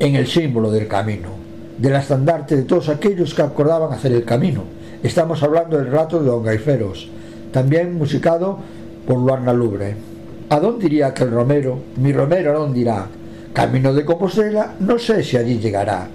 [0.00, 1.30] en el símbolo del camino,
[1.78, 4.64] del estandarte de todos aquellos que acordaban hacer el camino.
[5.02, 7.08] Estamos hablando del relato de Don Gaiferos,
[7.52, 8.58] también musicado
[9.06, 9.96] por Luarna Lubre.
[10.50, 11.78] ¿A dónde iría aquel romero?
[11.96, 13.06] Mi romero a dónde irá?
[13.54, 16.06] Camino de Compostela, no sé si allí llegará.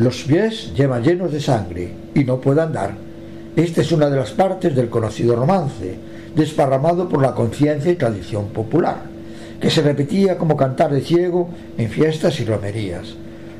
[0.00, 2.94] Los pies llevan llenos de sangre y no puede andar.
[3.54, 5.94] Esta es una de las partes del conocido romance,
[6.34, 9.02] desparramado por la conciencia y tradición popular,
[9.60, 13.14] que se repetía como cantar de ciego en fiestas y romerías.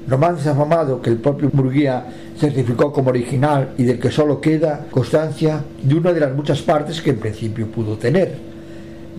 [0.08, 2.06] Romance afamado que el propio Murguía
[2.38, 7.02] certificó como original y del que solo queda constancia de una de las muchas partes
[7.02, 8.32] que en principio pudo tener.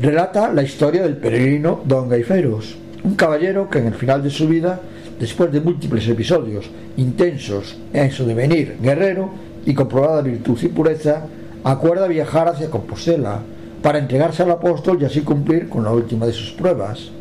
[0.02, 4.48] Relata la historia del peregrino Don Gaiferos, un caballero que en el final de su
[4.48, 4.82] vida
[5.22, 6.66] después de múltiples episodios
[6.98, 9.30] intensos en su devenir guerrero
[9.64, 11.22] y comprobada virtud y pureza,
[11.64, 13.38] acuerda viajar hacia Compostela
[13.84, 17.12] para entregarse al apóstol y así cumplir con la última de sus pruebas.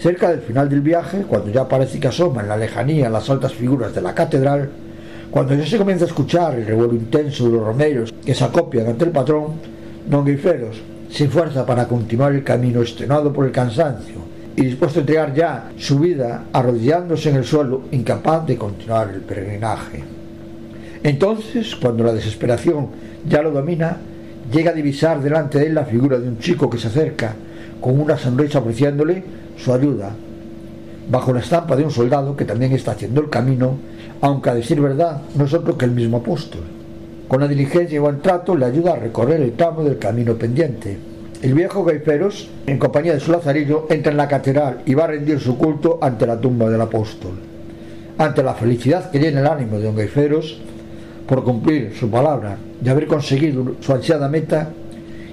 [0.00, 3.54] Cerca del final del viaje, cuando ya parece que asoma en la lejanía las altas
[3.54, 4.68] figuras de la catedral,
[5.30, 8.88] cuando ya se comienza a escuchar el revuelo intenso de los romeros que se acopian
[8.88, 9.52] ante el patrón,
[10.10, 15.02] Don Guiferos se esfuerza para continuar el camino estrenado por el cansancio y dispuesto a
[15.02, 20.04] entregar ya su vida arrodillándose en el suelo, incapaz de continuar el peregrinaje.
[21.02, 22.88] Entonces, cuando la desesperación
[23.28, 23.96] ya lo domina,
[24.52, 27.34] llega a divisar delante de él la figura de un chico que se acerca
[27.80, 29.22] con una sonrisa ofreciéndole
[29.56, 30.12] su ayuda,
[31.10, 33.76] bajo la estampa de un soldado que también está haciendo el camino,
[34.20, 36.62] aunque a decir verdad no es otro que el mismo apóstol.
[37.28, 40.96] Con la diligencia y buen trato le ayuda a recorrer el tramo del camino pendiente
[41.44, 45.08] el viejo Gaiferos, en compañía de su lazarillo, entra en la catedral y va a
[45.08, 47.32] rendir su culto ante la tumba del apóstol.
[48.16, 50.58] Ante la felicidad que llena el ánimo de don Gaiferos
[51.28, 54.70] por cumplir su palabra y haber conseguido su ansiada meta,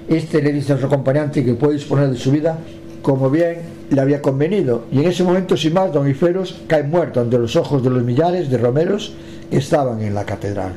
[0.06, 2.58] este le dice a su acompañante que puede disponer de su vida
[3.00, 7.22] como bien le había convenido, y en ese momento, sin más, don Gaiferos cae muerto
[7.22, 9.14] ante los ojos de los millares de romeros
[9.50, 10.72] que estaban en la catedral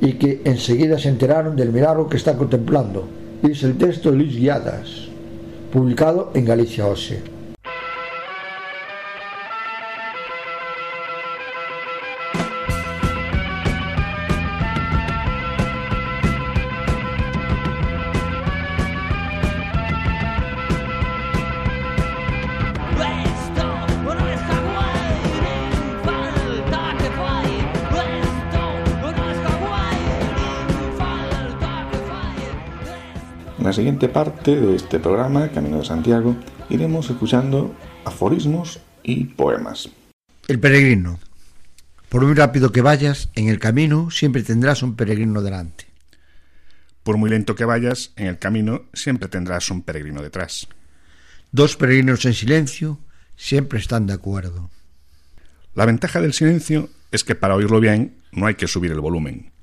[0.00, 3.06] y que enseguida se enteraron del milagro que está contemplando
[3.48, 5.08] dice el texto de Luis Guiadas,
[5.70, 7.33] publicado en Galicia OSE.
[34.04, 36.36] Siguiente parte de este programa, Camino de Santiago,
[36.68, 37.74] iremos escuchando
[38.04, 39.88] aforismos y poemas.
[40.46, 41.18] El peregrino.
[42.10, 45.86] Por muy rápido que vayas, en el camino siempre tendrás un peregrino delante.
[47.02, 50.68] Por muy lento que vayas, en el camino siempre tendrás un peregrino detrás.
[51.50, 52.98] Dos peregrinos en silencio
[53.36, 54.70] siempre están de acuerdo.
[55.74, 59.53] La ventaja del silencio es que para oírlo bien no hay que subir el volumen.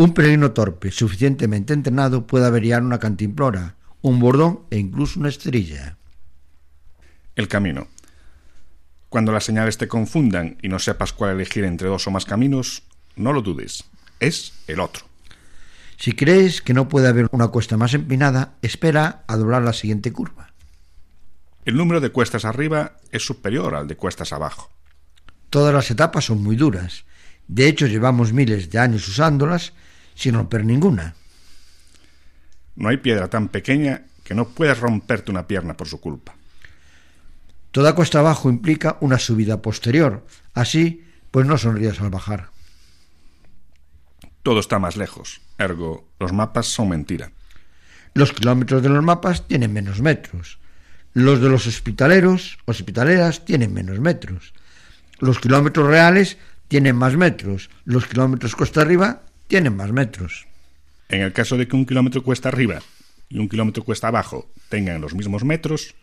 [0.00, 5.98] Un peregrino torpe, suficientemente entrenado, puede averiar una cantimplora, un bordón e incluso una estrella.
[7.36, 7.86] El camino.
[9.10, 12.84] Cuando las señales te confundan y no sepas cuál elegir entre dos o más caminos,
[13.14, 13.84] no lo dudes,
[14.20, 15.04] es el otro.
[15.98, 20.14] Si crees que no puede haber una cuesta más empinada, espera a doblar la siguiente
[20.14, 20.54] curva.
[21.66, 24.70] El número de cuestas arriba es superior al de cuestas abajo.
[25.50, 27.04] Todas las etapas son muy duras.
[27.48, 29.74] De hecho, llevamos miles de años usándolas
[30.20, 31.14] sin romper ninguna.
[32.76, 36.34] No hay piedra tan pequeña que no puedas romperte una pierna por su culpa.
[37.70, 40.26] Toda cuesta abajo implica una subida posterior.
[40.52, 42.50] Así, pues no sonrías al bajar.
[44.42, 45.40] Todo está más lejos.
[45.56, 47.32] Ergo, los mapas son mentira.
[48.12, 50.58] Los kilómetros de los mapas tienen menos metros.
[51.14, 54.52] Los de los hospitaleros, hospitaleras, tienen menos metros.
[55.18, 56.36] Los kilómetros reales
[56.68, 57.70] tienen más metros.
[57.86, 60.46] Los kilómetros costa arriba tienen más metros.
[61.08, 62.78] En el caso de que un kilómetro cuesta arriba
[63.28, 65.96] y un kilómetro cuesta abajo tengan los mismos metros,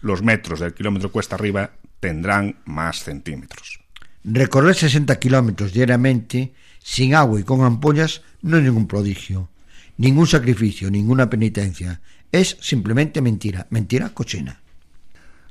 [0.00, 3.80] los metros del kilómetro cuesta arriba tendrán más centímetros.
[4.24, 9.50] Recorrer 60 kilómetros diariamente sin agua y con ampollas no es ningún prodigio,
[9.98, 12.00] ningún sacrificio, ninguna penitencia.
[12.32, 14.62] Es simplemente mentira, mentira cochina.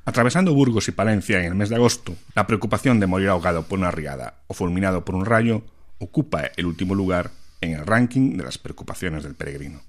[0.05, 3.77] Atravesando Burgos y Palencia en el mes de agosto, la preocupación de morir ahogado por
[3.77, 5.63] una riada o fulminado por un rayo
[5.99, 9.81] ocupa el último lugar en el ranking de las preocupaciones del peregrino.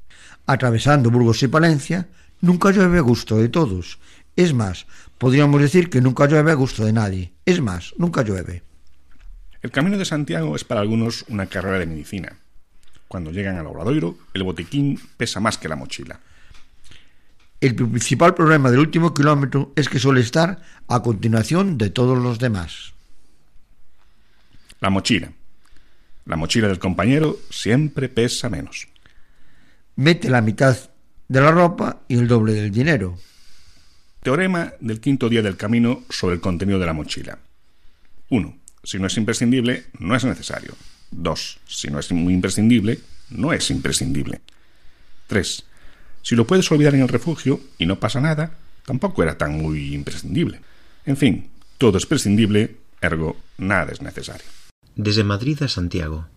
[0.47, 2.09] Atravesando Burgos y Palencia,
[2.41, 3.99] nunca llueve a gusto de todos.
[4.37, 4.87] Es más,
[5.19, 7.33] podríamos decir que nunca llueve a gusto de nadie.
[7.45, 8.63] Es más, nunca llueve.
[9.63, 12.37] El Camino de Santiago es para algunos una carrera de medicina.
[13.09, 16.21] Cuando llegan al Obradoiro, el botiquín pesa más que la mochila.
[17.61, 22.39] El principal problema del último kilómetro es que suele estar a continuación de todos los
[22.39, 22.93] demás.
[24.81, 25.33] La mochila.
[26.27, 28.89] La mochila del compañero siempre pesa menos.
[29.97, 30.77] Mete la mitad
[31.29, 33.19] de la ropa y el doble del dinero.
[34.23, 37.39] Teorema del quinto día del camino sobre el contenido de la mochila.
[38.31, 38.57] 1.
[38.83, 40.75] Si no es imprescindible, no es necesario.
[41.11, 41.61] 2.
[41.67, 43.01] Si no es muy imprescindible,
[43.31, 44.41] no es imprescindible.
[45.27, 45.65] 3.
[46.23, 48.53] Si lo puedes olvidar en el refugio y no pasa nada,
[48.87, 50.61] tampoco era tan muy imprescindible.
[51.05, 54.47] En fin, todo es prescindible, ergo nada es necesario.
[54.97, 56.29] Desde Madrid a Santiago.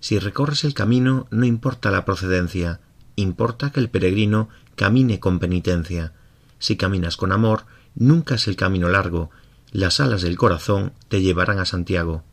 [0.00, 2.80] Si recorres el camino, no importa la procedencia,
[3.16, 6.14] importa que el peregrino camine con penitencia.
[6.58, 9.30] Si caminas con amor, nunca es el camino largo,
[9.72, 12.24] las alas del corazón te llevarán a Santiago.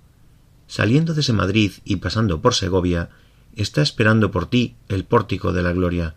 [0.67, 3.09] Saliendo desde Madrid y pasando por Segovia,
[3.53, 6.15] está esperando por ti el pórtico de la gloria.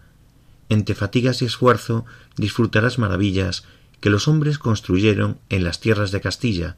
[0.68, 2.05] Entre fatigas y esfuerzo
[2.36, 3.64] disfrutarás maravillas
[4.01, 6.76] que los hombres construyeron en las tierras de Castilla,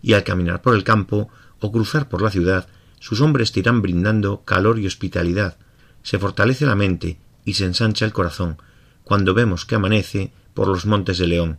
[0.00, 1.28] y al caminar por el campo
[1.60, 2.68] o cruzar por la ciudad,
[3.00, 5.56] sus hombres te irán brindando calor y hospitalidad.
[6.02, 8.58] Se fortalece la mente y se ensancha el corazón
[9.04, 11.58] cuando vemos que amanece por los montes de León.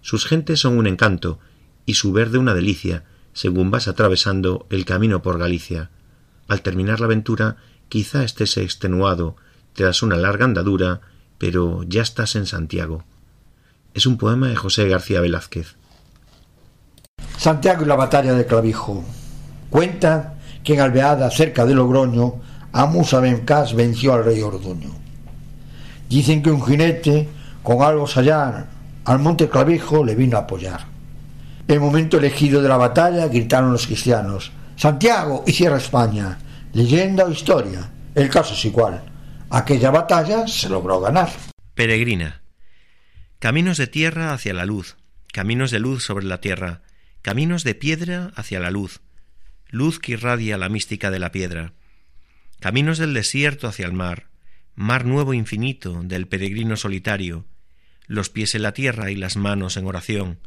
[0.00, 1.38] Sus gentes son un encanto
[1.84, 5.90] y su verde una delicia según vas atravesando el camino por Galicia.
[6.48, 7.56] Al terminar la aventura,
[7.88, 9.36] quizá estés extenuado
[9.74, 11.00] tras una larga andadura,
[11.38, 13.04] pero ya estás en Santiago.
[13.94, 15.76] Es un poema de José García Velázquez.
[17.36, 19.04] Santiago y la batalla de Clavijo.
[19.70, 22.36] Cuenta que en Alveada, cerca de Logroño,
[22.72, 24.90] Amusa Bencás venció al rey Orduño.
[26.08, 27.28] Dicen que un jinete,
[27.62, 28.66] con algo allá
[29.04, 30.86] al monte Clavijo, le vino a apoyar.
[31.66, 36.38] El momento elegido de la batalla gritaron los cristianos, Santiago y cierra España,
[36.72, 39.02] leyenda o historia, el caso es igual.
[39.50, 41.30] Aquella batalla se logró ganar.
[41.74, 42.42] Peregrina.
[43.38, 44.96] Caminos de tierra hacia la luz,
[45.32, 46.82] caminos de luz sobre la tierra,
[47.22, 49.00] caminos de piedra hacia la luz,
[49.68, 51.72] luz que irradia la mística de la piedra,
[52.60, 54.28] caminos del desierto hacia el mar,
[54.74, 57.46] mar nuevo infinito del peregrino solitario,
[58.06, 60.38] los pies en la tierra y las manos en oración,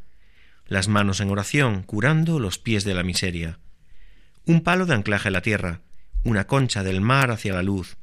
[0.65, 3.59] las manos en oración curando los pies de la miseria,
[4.45, 5.81] un palo de anclaje a la tierra,
[6.23, 7.97] una concha del mar hacia la luz,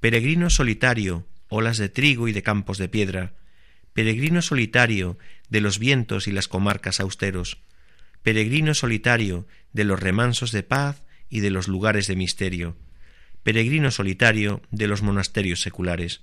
[0.00, 3.34] peregrino solitario, olas de trigo y de campos de piedra,
[3.92, 7.58] peregrino solitario de los vientos y las comarcas austeros,
[8.22, 12.76] peregrino solitario de los remansos de paz y de los lugares de misterio,
[13.42, 16.22] peregrino solitario de los monasterios seculares.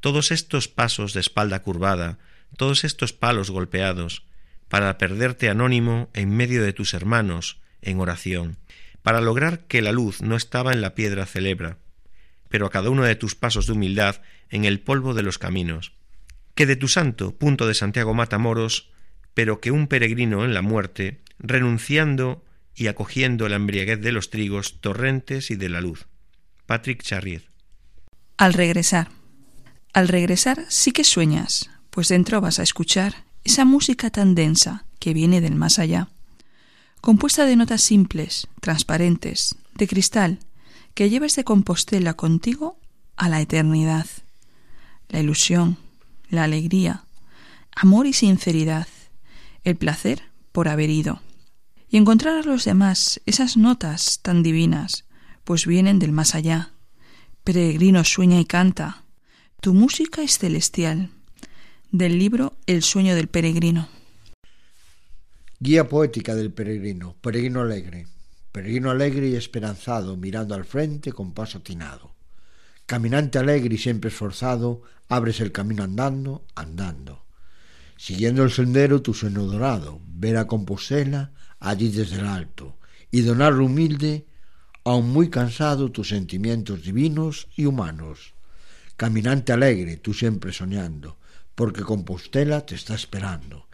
[0.00, 2.18] Todos estos pasos de espalda curvada,
[2.56, 4.24] todos estos palos golpeados,
[4.68, 8.58] para perderte anónimo en medio de tus hermanos, en oración,
[9.02, 11.78] para lograr que la luz no estaba en la piedra celebra,
[12.48, 14.20] pero a cada uno de tus pasos de humildad
[14.50, 15.92] en el polvo de los caminos,
[16.54, 18.90] que de tu santo punto de Santiago Matamoros,
[19.36, 22.42] pero que un peregrino en la muerte, renunciando
[22.74, 26.06] y acogiendo la embriaguez de los trigos, torrentes y de la luz.
[26.64, 27.42] Patrick Charrier.
[28.38, 29.10] Al regresar.
[29.92, 35.12] Al regresar sí que sueñas, pues dentro vas a escuchar esa música tan densa que
[35.12, 36.08] viene del más allá,
[37.02, 40.38] compuesta de notas simples, transparentes, de cristal,
[40.94, 42.80] que llevas de Compostela contigo
[43.16, 44.06] a la eternidad.
[45.10, 45.76] La ilusión,
[46.30, 47.04] la alegría,
[47.74, 48.88] amor y sinceridad,
[49.66, 51.20] el placer por haber ido
[51.88, 55.04] y encontrar a los demás esas notas tan divinas,
[55.42, 56.72] pues vienen del más allá.
[57.42, 59.04] Peregrino sueña y canta.
[59.60, 61.10] Tu música es celestial.
[61.90, 63.88] Del libro El sueño del peregrino.
[65.58, 68.06] Guía poética del peregrino, peregrino alegre,
[68.52, 72.14] peregrino alegre y esperanzado, mirando al frente con paso atinado.
[72.84, 77.25] Caminante alegre y siempre esforzado, abres el camino andando, andando.
[77.96, 82.76] Siguiendo el sendero tu sueño dorado, ver a Compostela, allí desde el alto,
[83.10, 84.26] y donar humilde,
[84.84, 88.34] aun muy cansado, tus sentimientos divinos y humanos.
[88.96, 91.18] Caminante alegre, tú siempre soñando,
[91.54, 93.66] porque Compostela te está esperando.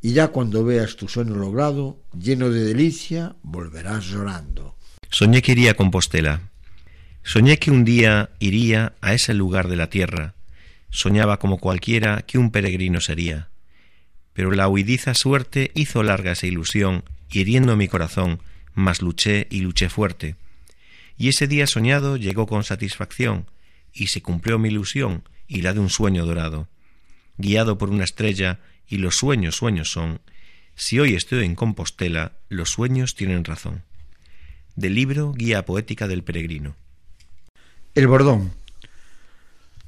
[0.00, 4.76] Y ya cuando veas tu sueño logrado, lleno de delicia, volverás llorando.
[5.10, 6.50] Soñé que iría a Compostela.
[7.22, 10.34] Soñé que un día iría a ese lugar de la tierra.
[10.90, 13.50] Soñaba como cualquiera que un peregrino sería.
[14.38, 18.38] Pero la huidiza suerte hizo larga esa ilusión hiriendo mi corazón,
[18.72, 20.36] mas luché y luché fuerte.
[21.16, 23.46] Y ese día soñado llegó con satisfacción,
[23.92, 26.68] y se cumplió mi ilusión y la de un sueño dorado.
[27.36, 30.20] Guiado por una estrella, y los sueños sueños son,
[30.76, 33.82] Si hoy estoy en Compostela, los sueños tienen razón.
[34.76, 36.76] Del libro Guía Poética del Peregrino.
[37.96, 38.52] El bordón.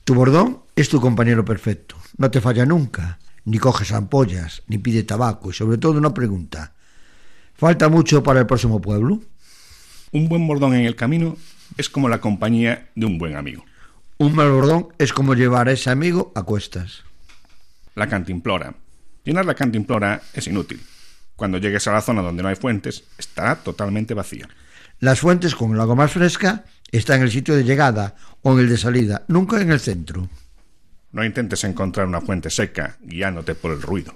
[0.02, 1.94] Tu bordón es tu compañero perfecto.
[2.16, 6.74] No te falla nunca, ni coges ampollas, ni pide tabaco y sobre todo una pregunta.
[7.54, 9.20] ¿Falta mucho para el próximo pueblo?
[10.12, 11.36] Un buen bordón en el camino
[11.76, 13.64] es como la compañía de un buen amigo.
[14.18, 17.04] Un mal bordón es como llevar a ese amigo a cuestas.
[17.94, 18.74] La cantimplora.
[19.24, 20.80] Llenar la cantimplora es inútil.
[21.36, 24.48] Cuando llegues a la zona donde no hay fuentes, estará totalmente vacía.
[24.98, 28.60] Las fuentes con el agua más fresca están en el sitio de llegada o en
[28.60, 30.28] el de salida, nunca en el centro.
[31.12, 34.14] No intentes encontrar una fuente seca guiándote por el ruido.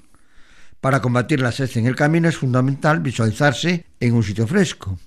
[0.80, 4.98] Para combatir la sed en el camino es fundamental visualizarse en un sitio fresco,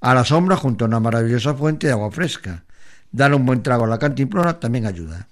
[0.00, 2.64] a la sombra junto a una maravillosa fuente de agua fresca.
[3.10, 5.28] Dar un buen trago a la cantimplora también ayuda.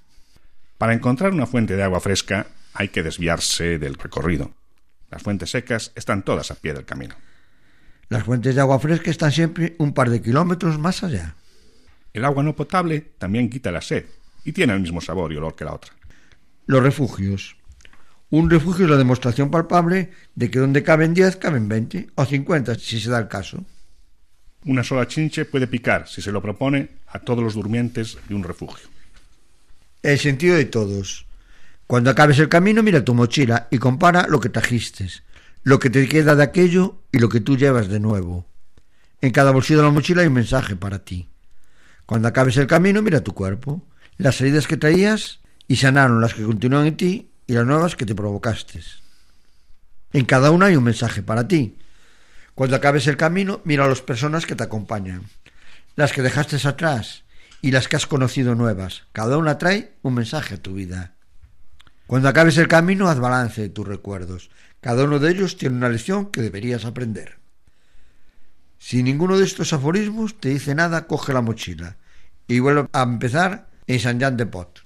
[0.79, 4.53] Para encontrar una fuente de agua fresca hay que desviarse del recorrido.
[5.11, 7.15] Las fuentes secas están todas a pie del camino.
[8.09, 11.35] Las fuentes de agua fresca están siempre un par de kilómetros más allá.
[12.13, 14.07] El agua no potable también quita la sed
[14.45, 15.93] y tiene el mismo sabor y olor que la otra.
[16.71, 17.57] Los refugios.
[18.31, 22.77] Un refugio es la demostración palpable de que donde caben 10 caben 20 o 50
[22.77, 23.65] si se da el caso.
[24.67, 28.45] Una sola chinche puede picar, si se lo propone, a todos los durmientes de un
[28.45, 28.89] refugio.
[30.01, 31.27] El sentido de todos.
[31.89, 35.09] Cuando acabes el camino, mira tu mochila y compara lo que trajiste,
[35.65, 38.47] lo que te queda de aquello y lo que tú llevas de nuevo.
[39.21, 41.29] En cada bolsillo de la mochila hay un mensaje para ti.
[42.07, 43.85] Cuando acabes el camino, mira tu cuerpo,
[44.19, 45.40] las heridas que traías
[45.71, 48.81] y sanaron las que continúan en ti y las nuevas que te provocaste.
[50.13, 51.79] En cada una hay un mensaje para ti.
[52.57, 55.27] Cuando acabes el camino, mira a las personas que te acompañan,
[55.95, 57.23] las que dejaste atrás
[57.63, 59.05] y las que has conocido nuevas.
[59.13, 61.15] Cada una trae un mensaje a tu vida.
[62.09, 64.51] Cuando acabes el camino, haz balance de tus recuerdos.
[64.81, 67.39] Cada uno de ellos tiene una lección que deberías aprender.
[68.81, 71.97] Si ninguno de estos aforismos te dice nada, coge la mochila
[72.49, 74.80] y vuelve a empezar en San Jean de Pot.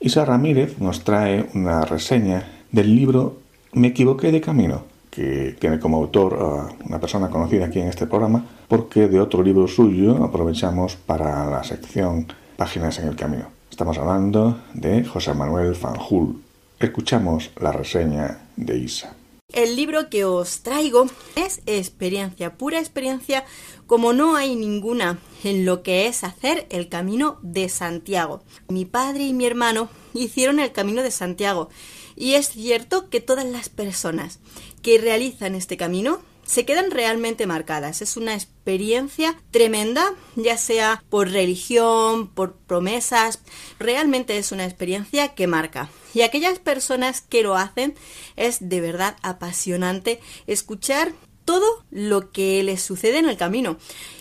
[0.00, 3.38] Isa Ramírez nos trae una reseña del libro
[3.72, 8.06] Me equivoqué de camino, que tiene como autor a una persona conocida aquí en este
[8.06, 13.46] programa, porque de otro libro suyo aprovechamos para la sección Páginas en el Camino.
[13.70, 16.42] Estamos hablando de José Manuel Fanjul.
[16.78, 19.17] Escuchamos la reseña de Isa.
[19.54, 23.46] El libro que os traigo es experiencia, pura experiencia,
[23.86, 28.42] como no hay ninguna en lo que es hacer el camino de Santiago.
[28.68, 31.70] Mi padre y mi hermano hicieron el camino de Santiago
[32.14, 34.38] y es cierto que todas las personas
[34.82, 38.00] que realizan este camino se quedan realmente marcadas.
[38.00, 43.40] Es una experiencia tremenda, ya sea por religión, por promesas.
[43.78, 45.90] Realmente es una experiencia que marca.
[46.14, 47.94] Y aquellas personas que lo hacen
[48.36, 51.12] es de verdad apasionante escuchar
[51.44, 53.76] todo lo que les sucede en el camino.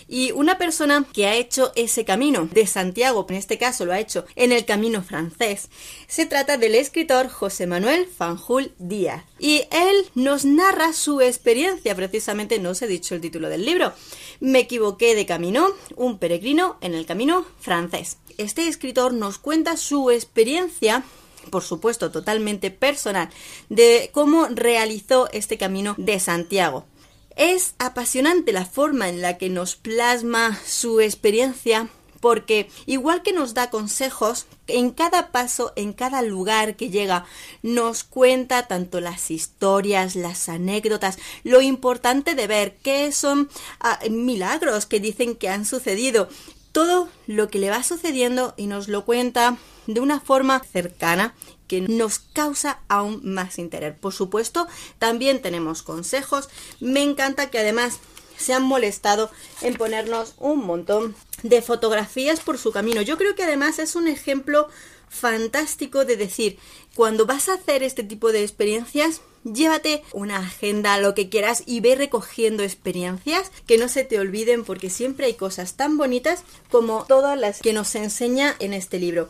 [0.07, 3.99] Y una persona que ha hecho ese camino de Santiago, en este caso lo ha
[3.99, 5.69] hecho en el camino francés,
[6.07, 9.25] se trata del escritor José Manuel Fanjul Díaz.
[9.39, 13.93] Y él nos narra su experiencia, precisamente no os he dicho el título del libro.
[14.39, 18.17] Me equivoqué de camino, un peregrino en el camino francés.
[18.37, 21.03] Este escritor nos cuenta su experiencia
[21.49, 23.29] por supuesto totalmente personal,
[23.69, 26.85] de cómo realizó este camino de Santiago.
[27.37, 31.87] Es apasionante la forma en la que nos plasma su experiencia
[32.19, 37.25] porque igual que nos da consejos, en cada paso, en cada lugar que llega,
[37.61, 44.87] nos cuenta tanto las historias, las anécdotas, lo importante de ver qué son ah, milagros
[44.87, 46.27] que dicen que han sucedido,
[46.71, 49.57] todo lo que le va sucediendo y nos lo cuenta
[49.87, 51.33] de una forma cercana
[51.67, 53.95] que nos causa aún más interés.
[53.97, 54.67] Por supuesto,
[54.99, 56.49] también tenemos consejos.
[56.79, 57.99] Me encanta que además
[58.37, 59.31] se han molestado
[59.61, 63.01] en ponernos un montón de fotografías por su camino.
[63.01, 64.69] Yo creo que además es un ejemplo
[65.09, 66.57] fantástico de decir,
[66.95, 71.79] cuando vas a hacer este tipo de experiencias, llévate una agenda, lo que quieras y
[71.79, 77.05] ve recogiendo experiencias que no se te olviden porque siempre hay cosas tan bonitas como
[77.05, 79.29] todas las que nos enseña en este libro.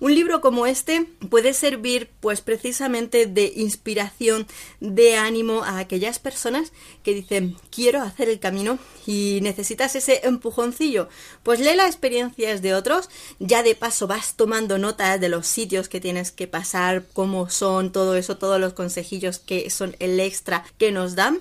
[0.00, 4.46] Un libro como este puede servir pues precisamente de inspiración,
[4.80, 6.72] de ánimo a aquellas personas
[7.02, 11.08] que dicen quiero hacer el camino y necesitas ese empujoncillo.
[11.42, 13.08] Pues lee las experiencias de otros,
[13.38, 17.92] ya de paso vas tomando nota de los sitios que tienes que pasar, cómo son,
[17.92, 21.38] todo eso, todos los consejillos que son el extra que nos dan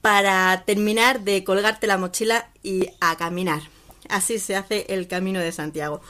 [0.00, 3.62] para terminar de colgarte la mochila y a caminar.
[4.08, 6.00] Así se hace el camino de Santiago.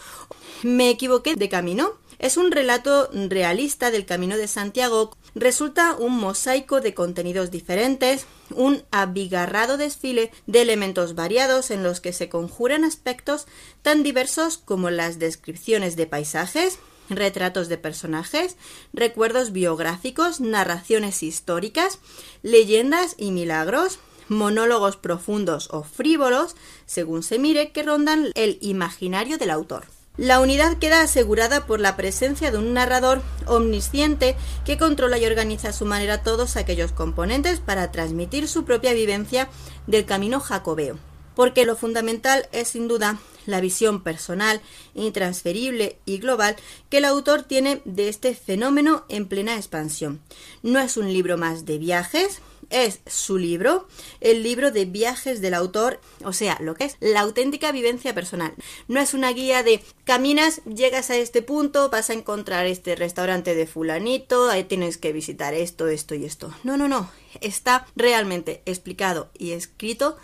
[0.63, 1.93] Me equivoqué de camino.
[2.19, 5.17] Es un relato realista del Camino de Santiago.
[5.35, 12.13] Resulta un mosaico de contenidos diferentes, un abigarrado desfile de elementos variados en los que
[12.13, 13.47] se conjuran aspectos
[13.81, 16.79] tan diversos como las descripciones de paisajes,
[17.09, 18.57] retratos de personajes,
[18.93, 21.99] recuerdos biográficos, narraciones históricas,
[22.43, 23.99] leyendas y milagros,
[24.31, 26.57] monólogos profundos o frívolos,
[26.87, 29.85] según se mire, que rondan el imaginario del autor.
[30.17, 35.71] La unidad queda asegurada por la presencia de un narrador omnisciente que controla y organiza
[35.71, 39.49] a su manera todos aquellos componentes para transmitir su propia vivencia
[39.87, 40.99] del camino jacobeo.
[41.35, 44.61] Porque lo fundamental es sin duda la visión personal,
[44.95, 46.57] intransferible y global
[46.91, 50.21] que el autor tiene de este fenómeno en plena expansión.
[50.63, 53.89] No es un libro más de viajes, es su libro,
[54.21, 58.55] el libro de viajes del autor, o sea, lo que es la auténtica vivencia personal.
[58.89, 63.55] No es una guía de caminas, llegas a este punto, vas a encontrar este restaurante
[63.55, 66.55] de fulanito, ahí tienes que visitar esto, esto y esto.
[66.65, 67.11] No, no, no,
[67.41, 70.17] está realmente explicado y escrito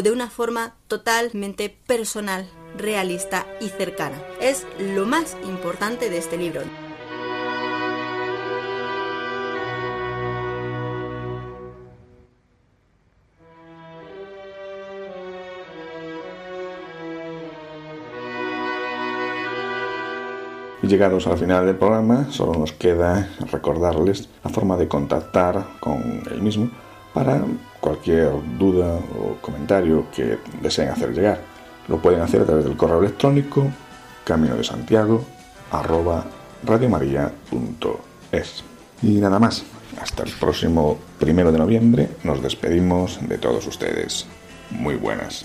[0.00, 4.22] de una forma totalmente personal, realista y cercana.
[4.40, 6.62] Es lo más importante de este libro.
[20.82, 26.22] Y llegados al final del programa, solo nos queda recordarles la forma de contactar con
[26.28, 26.70] el mismo
[27.14, 27.40] para
[27.80, 31.40] cualquier duda o comentario que deseen hacer llegar.
[31.88, 33.64] Lo pueden hacer a través del correo electrónico
[34.24, 35.24] camino de Santiago
[35.70, 36.24] arroba.
[39.02, 39.64] Y nada más,
[40.00, 44.26] hasta el próximo primero de noviembre nos despedimos de todos ustedes.
[44.70, 45.44] Muy buenas.